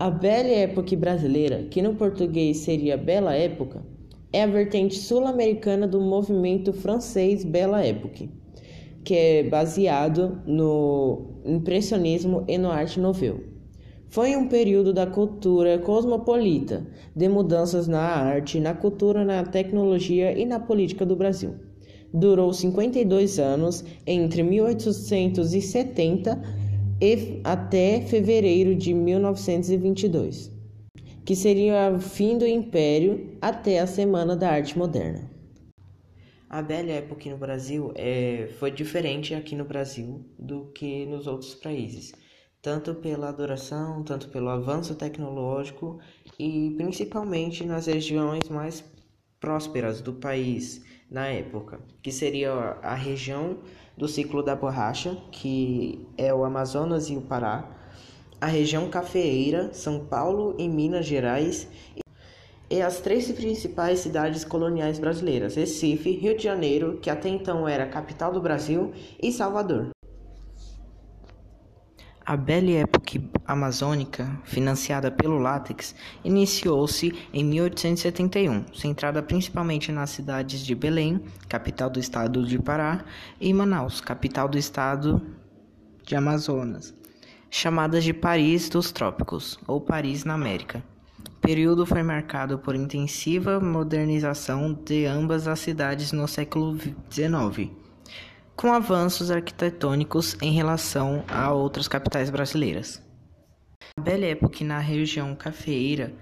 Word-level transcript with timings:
A 0.00 0.08
Belle 0.08 0.54
Époque 0.54 0.96
brasileira, 0.96 1.66
que 1.70 1.82
no 1.82 1.94
português 1.94 2.56
seria 2.56 2.96
Bela 2.96 3.34
Época, 3.34 3.82
é 4.32 4.44
a 4.44 4.46
vertente 4.46 4.94
sul-americana 4.94 5.86
do 5.86 6.00
movimento 6.00 6.72
francês 6.72 7.44
Bela 7.44 7.84
Époque, 7.84 8.30
que 9.04 9.14
é 9.14 9.42
baseado 9.42 10.40
no 10.46 11.42
impressionismo 11.44 12.44
e 12.48 12.56
no 12.56 12.70
arte 12.70 12.98
nouveau. 12.98 13.40
Foi 14.08 14.34
um 14.36 14.48
período 14.48 14.94
da 14.94 15.06
cultura 15.06 15.78
cosmopolita, 15.78 16.86
de 17.14 17.28
mudanças 17.28 17.86
na 17.86 18.00
arte, 18.00 18.58
na 18.58 18.72
cultura, 18.72 19.22
na 19.22 19.44
tecnologia 19.44 20.32
e 20.32 20.46
na 20.46 20.58
política 20.58 21.04
do 21.04 21.14
Brasil. 21.14 21.56
Durou 22.10 22.54
52 22.54 23.38
anos, 23.38 23.84
entre 24.06 24.42
1870 24.42 26.42
e 26.58 26.59
até 27.44 28.00
fevereiro 28.02 28.74
de 28.74 28.92
1922, 28.92 30.52
que 31.24 31.34
seria 31.34 31.92
o 31.92 31.98
fim 31.98 32.36
do 32.36 32.46
Império 32.46 33.36
até 33.40 33.78
a 33.78 33.86
Semana 33.86 34.36
da 34.36 34.50
Arte 34.50 34.78
Moderna. 34.78 35.30
A 36.48 36.60
Belle 36.60 36.90
Époque 36.90 37.30
no 37.30 37.36
Brasil 37.36 37.92
é, 37.94 38.48
foi 38.58 38.70
diferente 38.70 39.34
aqui 39.34 39.54
no 39.54 39.64
Brasil 39.64 40.24
do 40.38 40.66
que 40.74 41.06
nos 41.06 41.26
outros 41.26 41.54
países 41.54 42.12
tanto 42.62 42.94
pela 42.94 43.28
adoração, 43.28 44.02
tanto 44.02 44.28
pelo 44.28 44.50
avanço 44.50 44.94
tecnológico 44.94 45.98
e 46.38 46.74
principalmente 46.76 47.64
nas 47.64 47.86
regiões 47.86 48.48
mais 48.48 48.84
prósperas 49.38 50.00
do 50.00 50.12
país 50.12 50.84
na 51.10 51.26
época, 51.26 51.80
que 52.02 52.12
seria 52.12 52.52
a 52.52 52.94
região 52.94 53.58
do 54.00 54.08
ciclo 54.08 54.42
da 54.42 54.56
borracha, 54.56 55.14
que 55.30 56.00
é 56.16 56.32
o 56.32 56.42
Amazonas 56.42 57.10
e 57.10 57.16
o 57.16 57.20
Pará, 57.20 57.68
a 58.40 58.46
região 58.46 58.88
cafeeira, 58.88 59.74
São 59.74 60.06
Paulo 60.06 60.54
e 60.58 60.66
Minas 60.66 61.04
Gerais, 61.04 61.68
e 62.70 62.80
as 62.80 62.98
três 63.00 63.30
principais 63.30 63.98
cidades 63.98 64.42
coloniais 64.42 64.98
brasileiras: 64.98 65.54
Recife, 65.54 66.12
Rio 66.12 66.34
de 66.34 66.42
Janeiro, 66.42 66.98
que 67.02 67.10
até 67.10 67.28
então 67.28 67.68
era 67.68 67.84
a 67.84 67.88
capital 67.88 68.32
do 68.32 68.40
Brasil, 68.40 68.90
e 69.22 69.30
Salvador. 69.30 69.90
A 72.24 72.36
Belle 72.36 72.76
Époque 72.76 73.30
amazônica, 73.46 74.38
financiada 74.44 75.10
pelo 75.10 75.38
Látex, 75.38 75.94
iniciou-se 76.22 77.12
em 77.32 77.42
1871, 77.42 78.66
centrada 78.74 79.22
principalmente 79.22 79.90
nas 79.90 80.10
cidades 80.10 80.64
de 80.64 80.74
Belém, 80.74 81.20
capital 81.48 81.90
do 81.90 81.98
estado 81.98 82.46
de 82.46 82.58
Pará, 82.58 83.04
e 83.40 83.52
Manaus, 83.52 84.00
capital 84.00 84.48
do 84.48 84.58
estado 84.58 85.20
de 86.04 86.14
Amazonas, 86.14 86.94
chamadas 87.50 88.04
de 88.04 88.12
Paris 88.12 88.68
dos 88.68 88.92
Trópicos 88.92 89.58
ou 89.66 89.80
Paris 89.80 90.24
na 90.24 90.34
América. 90.34 90.84
O 91.26 91.40
período 91.40 91.86
foi 91.86 92.02
marcado 92.02 92.58
por 92.58 92.76
intensiva 92.76 93.58
modernização 93.58 94.72
de 94.72 95.06
ambas 95.06 95.48
as 95.48 95.58
cidades 95.58 96.12
no 96.12 96.28
século 96.28 96.78
XIX 97.10 97.79
com 98.60 98.74
avanços 98.74 99.30
arquitetônicos 99.30 100.36
em 100.42 100.52
relação 100.52 101.24
a 101.26 101.50
outras 101.50 101.88
capitais 101.88 102.28
brasileiras. 102.28 103.02
A 103.96 104.02
Belle 104.02 104.26
Époque 104.26 104.64
na 104.64 104.78
região 104.78 105.34
cafeeira, 105.34 106.12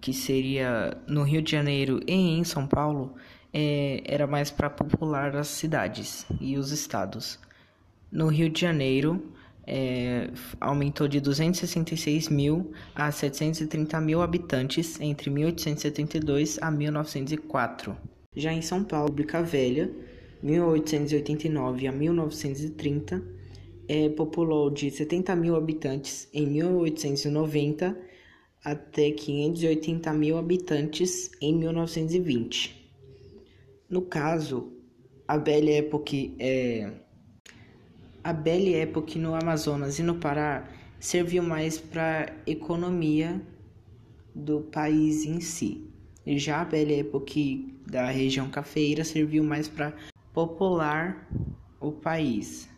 que 0.00 0.12
seria 0.12 0.96
no 1.08 1.24
Rio 1.24 1.42
de 1.42 1.50
Janeiro 1.50 1.98
e 2.06 2.12
em 2.12 2.44
São 2.44 2.68
Paulo, 2.68 3.16
é, 3.52 4.00
era 4.04 4.28
mais 4.28 4.48
para 4.48 4.70
popular 4.70 5.34
as 5.34 5.48
cidades 5.48 6.24
e 6.40 6.56
os 6.56 6.70
estados. 6.70 7.36
No 8.12 8.28
Rio 8.28 8.48
de 8.48 8.60
Janeiro, 8.60 9.32
é, 9.66 10.30
aumentou 10.60 11.08
de 11.08 11.18
266 11.18 12.28
mil 12.28 12.70
a 12.94 13.10
730 13.10 14.00
mil 14.00 14.22
habitantes 14.22 15.00
entre 15.00 15.30
1872 15.30 16.60
a 16.62 16.70
1904. 16.70 17.96
Já 18.36 18.52
em 18.52 18.62
São 18.62 18.84
Paulo, 18.84 19.06
República 19.06 19.42
Velha, 19.42 19.90
1889 20.42 21.86
a 21.86 21.92
1930, 21.92 23.22
é, 23.88 24.08
populou 24.10 24.70
de 24.70 24.90
70 24.90 25.34
mil 25.34 25.56
habitantes 25.56 26.28
em 26.32 26.46
1890 26.46 27.96
até 28.64 29.10
580 29.10 30.12
mil 30.12 30.36
habitantes 30.36 31.30
em 31.40 31.54
1920. 31.54 32.78
No 33.88 34.02
caso, 34.02 34.72
a 35.26 35.38
Belle 35.38 35.72
Époque, 35.72 36.34
é, 36.38 36.92
a 38.22 38.32
Belle 38.32 38.74
Époque 38.74 39.18
no 39.18 39.34
Amazonas 39.34 39.98
e 39.98 40.02
no 40.02 40.16
Pará 40.16 40.68
serviu 41.00 41.42
mais 41.42 41.78
para 41.78 42.26
a 42.46 42.50
economia 42.50 43.40
do 44.34 44.60
país 44.60 45.24
em 45.24 45.40
si. 45.40 45.84
Já 46.26 46.60
a 46.60 46.64
Belle 46.64 47.00
Époque 47.00 47.74
da 47.86 48.10
região 48.10 48.50
cafeeira 48.50 49.02
serviu 49.02 49.42
mais 49.42 49.66
para 49.66 49.94
popular 50.32 51.26
o 51.80 51.92
país. 51.92 52.68